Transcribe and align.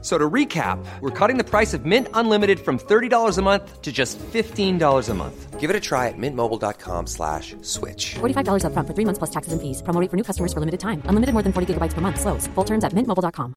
So 0.00 0.16
to 0.16 0.30
recap, 0.30 0.78
we're 1.00 1.10
cutting 1.10 1.38
the 1.38 1.44
price 1.44 1.74
of 1.74 1.84
Mint 1.84 2.06
Unlimited 2.14 2.60
from 2.60 2.78
$30 2.78 3.36
a 3.36 3.42
month 3.42 3.82
to 3.82 3.90
just 3.90 4.16
$15 4.18 5.08
a 5.08 5.14
month. 5.14 5.58
Give 5.58 5.70
it 5.70 5.74
a 5.74 5.80
try 5.80 6.06
at 6.06 6.14
mintmobile.com 6.16 7.08
slash 7.08 7.56
switch. 7.62 8.14
$45 8.20 8.62
upfront 8.62 8.86
for 8.86 8.94
three 8.94 9.04
months 9.04 9.18
plus 9.18 9.30
taxes 9.30 9.52
and 9.52 9.60
fees. 9.60 9.82
Promo 9.82 10.00
rate 10.00 10.08
for 10.08 10.16
new 10.16 10.22
customers 10.22 10.52
for 10.52 10.60
limited 10.60 10.78
time. 10.78 11.02
Unlimited 11.06 11.32
more 11.34 11.42
than 11.42 11.52
40 11.52 11.74
gigabytes 11.74 11.94
per 11.94 12.00
month. 12.00 12.20
Slows. 12.20 12.46
Full 12.54 12.64
terms 12.64 12.84
at 12.84 12.92
mintmobile.com. 12.92 13.54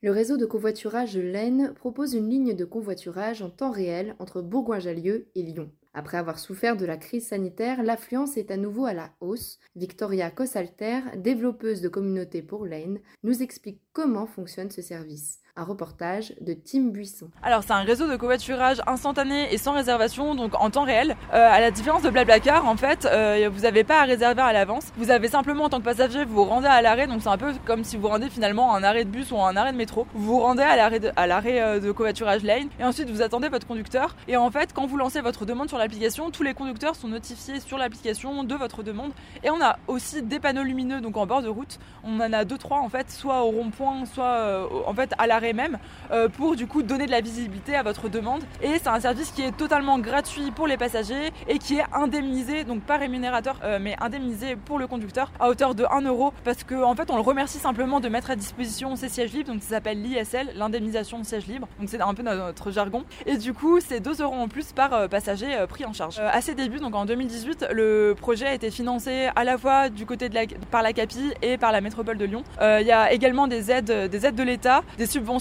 Le 0.00 0.12
réseau 0.12 0.36
de 0.36 0.46
covoiturage 0.46 1.16
Laine 1.16 1.72
propose 1.74 2.14
une 2.14 2.30
ligne 2.30 2.54
de 2.54 2.64
convoiturage 2.64 3.42
en 3.42 3.50
temps 3.50 3.72
réel 3.72 4.14
entre 4.20 4.42
Bourgoin-Jallieu 4.42 5.26
et 5.34 5.42
Lyon. 5.42 5.70
Après 5.98 6.16
avoir 6.16 6.38
souffert 6.38 6.76
de 6.76 6.86
la 6.86 6.96
crise 6.96 7.26
sanitaire, 7.26 7.82
l'affluence 7.82 8.36
est 8.36 8.52
à 8.52 8.56
nouveau 8.56 8.84
à 8.84 8.92
la 8.92 9.10
hausse. 9.18 9.58
Victoria 9.74 10.30
Cossalter, 10.30 11.00
développeuse 11.16 11.80
de 11.80 11.88
communauté 11.88 12.40
pour 12.40 12.66
Lane, 12.66 13.00
nous 13.24 13.42
explique 13.42 13.80
comment 13.92 14.28
fonctionne 14.28 14.70
ce 14.70 14.80
service. 14.80 15.40
Un 15.58 15.64
reportage 15.64 16.34
de 16.40 16.54
Tim 16.54 16.90
Buisson. 16.90 17.30
Alors 17.42 17.64
c'est 17.64 17.72
un 17.72 17.82
réseau 17.82 18.08
de 18.08 18.14
covoiturage 18.14 18.80
instantané 18.86 19.52
et 19.52 19.58
sans 19.58 19.72
réservation, 19.72 20.36
donc 20.36 20.52
en 20.54 20.70
temps 20.70 20.84
réel. 20.84 21.16
Euh, 21.34 21.50
à 21.50 21.58
la 21.58 21.72
différence 21.72 22.02
de 22.02 22.10
Blablacar, 22.10 22.64
en 22.64 22.76
fait, 22.76 23.06
euh, 23.06 23.50
vous 23.52 23.62
n'avez 23.62 23.82
pas 23.82 24.00
à 24.00 24.04
réserver 24.04 24.40
à 24.40 24.52
l'avance. 24.52 24.92
Vous 24.96 25.10
avez 25.10 25.26
simplement 25.26 25.64
en 25.64 25.68
tant 25.68 25.80
que 25.80 25.84
passager, 25.84 26.24
vous 26.24 26.36
vous 26.36 26.44
rendez 26.44 26.68
à 26.68 26.80
l'arrêt, 26.80 27.08
donc 27.08 27.22
c'est 27.22 27.28
un 27.28 27.36
peu 27.36 27.52
comme 27.66 27.82
si 27.82 27.96
vous 27.96 28.06
rendez 28.06 28.28
finalement 28.30 28.72
un 28.72 28.84
arrêt 28.84 29.04
de 29.04 29.10
bus 29.10 29.32
ou 29.32 29.40
un 29.40 29.56
arrêt 29.56 29.72
de 29.72 29.76
métro. 29.76 30.06
Vous 30.14 30.26
vous 30.26 30.38
rendez 30.38 30.62
à 30.62 30.76
l'arrêt 30.76 31.00
de, 31.00 31.10
à 31.16 31.26
l'arrêt 31.26 31.60
euh, 31.60 31.80
de 31.80 31.90
covoiturage 31.90 32.44
lane 32.44 32.68
et 32.78 32.84
ensuite 32.84 33.10
vous 33.10 33.22
attendez 33.22 33.48
votre 33.48 33.66
conducteur. 33.66 34.14
Et 34.28 34.36
en 34.36 34.52
fait, 34.52 34.72
quand 34.72 34.86
vous 34.86 34.96
lancez 34.96 35.22
votre 35.22 35.44
demande 35.44 35.68
sur 35.68 35.78
l'application, 35.78 36.30
tous 36.30 36.44
les 36.44 36.54
conducteurs 36.54 36.94
sont 36.94 37.08
notifiés 37.08 37.58
sur 37.58 37.78
l'application 37.78 38.44
de 38.44 38.54
votre 38.54 38.84
demande. 38.84 39.10
Et 39.42 39.50
on 39.50 39.60
a 39.60 39.80
aussi 39.88 40.22
des 40.22 40.38
panneaux 40.38 40.62
lumineux 40.62 41.00
donc 41.00 41.16
en 41.16 41.26
bord 41.26 41.42
de 41.42 41.48
route. 41.48 41.80
On 42.04 42.20
en 42.20 42.32
a 42.32 42.44
deux 42.44 42.58
trois 42.58 42.78
en 42.78 42.88
fait, 42.88 43.10
soit 43.10 43.42
au 43.42 43.50
rond-point, 43.50 44.04
soit 44.06 44.68
en 44.86 44.94
fait 44.94 45.12
à 45.18 45.26
l'arrêt 45.26 45.47
même 45.52 45.78
euh, 46.10 46.28
pour 46.28 46.56
du 46.56 46.66
coup 46.66 46.82
donner 46.82 47.06
de 47.06 47.10
la 47.10 47.20
visibilité 47.20 47.76
à 47.76 47.82
votre 47.82 48.08
demande. 48.08 48.42
Et 48.62 48.78
c'est 48.78 48.88
un 48.88 49.00
service 49.00 49.30
qui 49.30 49.42
est 49.42 49.56
totalement 49.56 49.98
gratuit 49.98 50.50
pour 50.50 50.66
les 50.66 50.76
passagers 50.76 51.32
et 51.48 51.58
qui 51.58 51.76
est 51.76 51.84
indemnisé, 51.92 52.64
donc 52.64 52.82
pas 52.82 52.96
rémunérateur, 52.96 53.58
euh, 53.64 53.78
mais 53.80 53.96
indemnisé 54.00 54.56
pour 54.56 54.78
le 54.78 54.86
conducteur 54.86 55.32
à 55.40 55.48
hauteur 55.48 55.74
de 55.74 55.84
1 55.90 56.02
euro 56.02 56.32
parce 56.44 56.64
qu'en 56.64 56.90
en 56.90 56.94
fait 56.94 57.10
on 57.10 57.16
le 57.16 57.22
remercie 57.22 57.58
simplement 57.58 58.00
de 58.00 58.08
mettre 58.08 58.30
à 58.30 58.36
disposition 58.36 58.96
ses 58.96 59.08
sièges 59.08 59.32
libres, 59.32 59.52
donc 59.52 59.62
ça 59.62 59.70
s'appelle 59.70 60.02
l'ISL, 60.02 60.52
l'indemnisation 60.54 61.18
de 61.18 61.24
sièges 61.24 61.46
libres, 61.46 61.68
donc 61.78 61.88
c'est 61.88 62.00
un 62.00 62.14
peu 62.14 62.22
notre 62.22 62.70
jargon. 62.70 63.04
Et 63.26 63.36
du 63.36 63.52
coup 63.52 63.80
c'est 63.80 64.00
2 64.00 64.22
euros 64.22 64.34
en 64.34 64.48
plus 64.48 64.72
par 64.72 64.92
euh, 64.92 65.08
passager 65.08 65.48
pris 65.68 65.84
en 65.84 65.92
charge. 65.92 66.18
à 66.20 66.40
ses 66.40 66.54
débuts, 66.54 66.78
donc 66.78 66.94
en 66.94 67.04
2018, 67.04 67.68
le 67.72 68.14
projet 68.18 68.46
a 68.46 68.54
été 68.54 68.70
financé 68.70 69.28
à 69.34 69.44
la 69.44 69.58
fois 69.58 69.88
du 69.88 70.06
côté 70.06 70.28
de 70.28 70.34
la, 70.34 70.42
par 70.70 70.82
la 70.82 70.92
CAPI 70.92 71.32
et 71.42 71.58
par 71.58 71.72
la 71.72 71.80
métropole 71.80 72.18
de 72.18 72.24
Lyon. 72.24 72.44
Il 72.60 72.86
y 72.86 72.92
a 72.92 73.12
également 73.12 73.46
des 73.46 73.70
aides, 73.70 74.08
des 74.10 74.26
aides 74.26 74.34
de 74.34 74.42
l'État, 74.42 74.82
des 74.96 75.06
subventions 75.06 75.37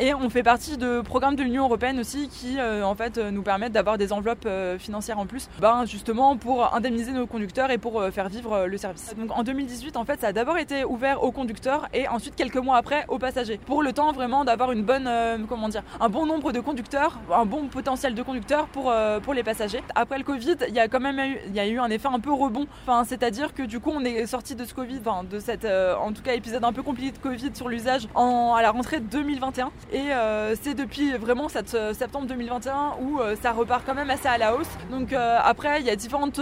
et 0.00 0.12
on 0.12 0.28
fait 0.28 0.42
partie 0.42 0.76
de 0.76 1.00
programmes 1.02 1.36
de 1.36 1.42
l'Union 1.44 1.64
européenne 1.64 2.00
aussi 2.00 2.28
qui 2.28 2.58
euh, 2.58 2.82
en 2.82 2.96
fait 2.96 3.16
euh, 3.16 3.30
nous 3.30 3.42
permettent 3.42 3.72
d'avoir 3.72 3.96
des 3.96 4.12
enveloppes 4.12 4.44
euh, 4.44 4.76
financières 4.76 5.20
en 5.20 5.26
plus, 5.26 5.48
ben, 5.60 5.84
justement 5.86 6.36
pour 6.36 6.74
indemniser 6.74 7.12
nos 7.12 7.28
conducteurs 7.28 7.70
et 7.70 7.78
pour 7.78 8.02
faire 8.12 8.28
vivre 8.28 8.66
le 8.66 8.76
service. 8.76 9.14
Donc 9.16 9.30
en 9.30 9.44
2018 9.44 9.96
en 9.96 10.04
fait 10.04 10.20
ça 10.20 10.28
a 10.28 10.32
d'abord 10.32 10.58
été 10.58 10.84
ouvert 10.84 11.22
aux 11.22 11.30
conducteurs 11.30 11.86
et 11.94 12.08
ensuite 12.08 12.34
quelques 12.34 12.56
mois 12.56 12.76
après 12.76 13.04
aux 13.08 13.18
passagers 13.18 13.60
pour 13.66 13.84
le 13.84 13.92
temps 13.92 14.10
vraiment 14.10 14.44
d'avoir 14.44 14.72
une 14.72 14.82
bonne 14.82 15.08
comment 15.48 15.68
dire 15.68 15.82
un 16.00 16.08
bon 16.08 16.26
nombre 16.26 16.50
de 16.52 16.58
conducteurs, 16.58 17.20
un 17.32 17.46
bon 17.46 17.68
potentiel 17.68 18.14
de 18.14 18.22
conducteurs 18.22 18.66
pour 18.66 18.92
pour 19.22 19.34
les 19.34 19.44
passagers. 19.44 19.82
Après 19.94 20.18
le 20.18 20.24
Covid, 20.24 20.56
il 20.68 20.74
y 20.74 20.80
a 20.80 20.88
quand 20.88 21.00
même 21.00 21.20
eu, 21.20 21.38
il 21.46 21.54
y 21.54 21.60
a 21.60 21.66
eu 21.66 21.78
un 21.78 21.88
effet 21.88 22.08
un 22.08 22.20
peu 22.20 22.32
rebond. 22.32 22.66
Enfin, 22.82 23.04
c'est-à-dire 23.04 23.54
que 23.54 23.62
du 23.62 23.78
coup 23.78 23.92
on 23.94 24.04
est 24.04 24.26
sorti 24.26 24.56
de 24.56 24.64
ce 24.64 24.74
Covid, 24.74 25.00
de 25.30 25.38
cette 25.38 25.64
en 25.66 26.12
tout 26.12 26.22
cas 26.22 26.34
épisode 26.34 26.64
un 26.64 26.72
peu 26.72 26.82
compliqué 26.82 27.12
de 27.12 27.18
Covid 27.18 27.50
sur 27.54 27.68
l'usage 27.68 28.08
à 28.16 28.62
la 28.62 28.70
rentrée 28.70 29.00
2021 29.26 29.72
et 29.92 30.12
euh, 30.12 30.54
c'est 30.60 30.74
depuis 30.74 31.12
vraiment 31.16 31.48
cette, 31.48 31.74
euh, 31.74 31.92
septembre 31.92 32.26
2021 32.26 32.94
où 33.00 33.18
euh, 33.18 33.34
ça 33.40 33.52
repart 33.52 33.84
quand 33.84 33.94
même 33.94 34.10
assez 34.10 34.28
à 34.28 34.38
la 34.38 34.54
hausse. 34.54 34.68
Donc 34.90 35.12
après, 35.12 35.80
il 35.80 35.86
y 35.86 35.90
a 35.90 35.96
différentes 35.96 36.40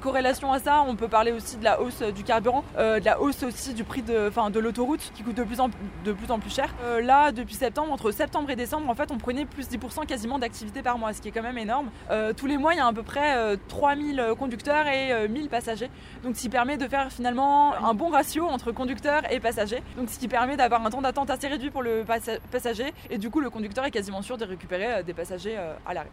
corrélations 0.00 0.52
à 0.52 0.58
ça. 0.58 0.84
On 0.86 0.96
peut 0.96 1.08
parler 1.08 1.32
aussi 1.32 1.56
de 1.56 1.64
la 1.64 1.80
hausse 1.80 2.02
du 2.02 2.22
carburant, 2.24 2.64
de 2.76 3.04
la 3.04 3.20
hausse 3.20 3.42
aussi 3.42 3.74
du 3.74 3.84
prix 3.84 4.02
de, 4.02 4.30
de 4.50 4.60
l'autoroute 4.60 5.12
qui 5.14 5.22
coûte 5.22 5.36
de 5.36 5.44
plus 5.44 5.60
en, 5.60 5.70
de 6.04 6.12
plus, 6.12 6.30
en 6.30 6.38
plus 6.38 6.54
cher. 6.54 6.74
là, 7.02 7.32
depuis 7.32 7.54
septembre, 7.54 7.92
entre 7.92 8.10
septembre 8.10 8.50
et 8.50 8.56
décembre, 8.56 8.88
en 8.88 8.94
fait, 8.94 9.10
on 9.10 9.18
prenait 9.18 9.44
plus 9.44 9.68
10% 9.68 10.06
quasiment 10.06 10.38
d'activité 10.38 10.82
par 10.82 10.98
mois, 10.98 11.12
ce 11.12 11.20
qui 11.20 11.28
est 11.28 11.32
quand 11.32 11.42
même 11.42 11.58
énorme. 11.58 11.90
tous 12.36 12.46
les 12.46 12.58
mois, 12.58 12.74
il 12.74 12.78
y 12.78 12.80
a 12.80 12.86
à 12.86 12.92
peu 12.92 13.02
près 13.02 13.56
3000 13.68 14.34
conducteurs 14.38 14.86
et 14.86 15.28
1000 15.28 15.48
passagers. 15.48 15.90
Donc, 16.24 16.36
ce 16.36 16.42
qui 16.42 16.48
permet 16.48 16.76
de 16.76 16.88
faire 16.88 17.10
finalement 17.12 17.74
un 17.74 17.94
bon 17.94 18.08
ratio 18.08 18.46
entre 18.46 18.72
conducteurs 18.72 19.22
et 19.30 19.40
passagers. 19.40 19.82
Donc, 19.96 20.10
ce 20.10 20.18
qui 20.18 20.28
permet 20.28 20.56
d'avoir 20.56 20.84
un 20.84 20.90
temps 20.90 21.02
d'attente 21.02 21.30
assez 21.30 21.48
réduit 21.48 21.70
pour 21.70 21.82
le 21.82 22.01
passager 22.04 22.92
et 23.10 23.18
du 23.18 23.30
coup 23.30 23.40
le 23.40 23.50
conducteur 23.50 23.84
est 23.84 23.90
quasiment 23.90 24.22
sûr 24.22 24.36
de 24.38 24.44
récupérer 24.44 24.94
euh, 24.94 25.02
des 25.02 25.14
passagers 25.14 25.56
euh, 25.58 25.74
à 25.86 25.94
l'arrêt. 25.94 26.10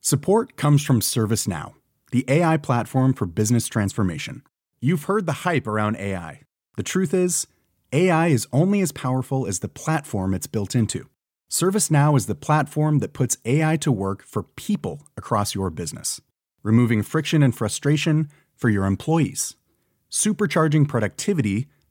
Support 0.00 0.56
comes 0.56 0.78
from 0.78 1.00
ServiceNow, 1.00 1.72
the 2.12 2.24
AI 2.28 2.58
platform 2.58 3.14
for 3.14 3.26
business 3.26 3.66
transformation. 3.66 4.42
You've 4.80 5.04
heard 5.04 5.24
the 5.24 5.46
hype 5.46 5.66
around 5.66 5.96
AI. 5.96 6.42
The 6.76 6.82
truth 6.82 7.14
is, 7.14 7.46
AI 7.90 8.26
is 8.26 8.46
only 8.52 8.82
as 8.82 8.92
powerful 8.92 9.46
as 9.46 9.60
the 9.60 9.68
platform 9.68 10.34
it's 10.34 10.46
built 10.46 10.74
into. 10.74 11.08
ServiceNow 11.48 12.16
is 12.16 12.26
the 12.26 12.34
platform 12.34 12.98
that 12.98 13.12
puts 13.12 13.38
AI 13.44 13.76
to 13.76 13.92
work 13.92 14.24
for 14.24 14.42
people 14.42 15.02
across 15.16 15.54
your 15.54 15.70
business, 15.70 16.20
removing 16.62 17.02
friction 17.02 17.42
and 17.42 17.54
frustration 17.54 18.28
for 18.56 18.68
your 18.68 18.84
employees, 18.84 19.54
supercharging 20.10 20.86
productivity 20.88 21.68